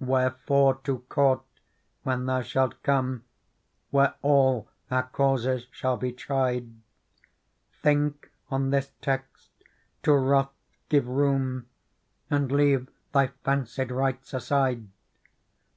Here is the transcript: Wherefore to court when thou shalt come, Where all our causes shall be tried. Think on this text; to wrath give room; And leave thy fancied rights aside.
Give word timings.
Wherefore 0.00 0.80
to 0.82 0.98
court 1.08 1.42
when 2.02 2.26
thou 2.26 2.42
shalt 2.42 2.82
come, 2.82 3.22
Where 3.90 4.16
all 4.20 4.68
our 4.90 5.04
causes 5.04 5.68
shall 5.70 5.96
be 5.96 6.10
tried. 6.10 6.72
Think 7.80 8.32
on 8.50 8.70
this 8.70 8.90
text; 9.00 9.50
to 10.02 10.12
wrath 10.16 10.50
give 10.88 11.06
room; 11.06 11.66
And 12.28 12.50
leave 12.50 12.88
thy 13.12 13.28
fancied 13.44 13.92
rights 13.92 14.34
aside. 14.34 14.88